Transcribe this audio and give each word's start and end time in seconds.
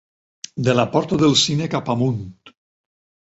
De 0.67 0.73
la 0.77 0.85
porta 0.95 1.19
del 1.25 1.37
cine 1.41 1.67
cap 1.73 1.91
amunt. 1.97 2.23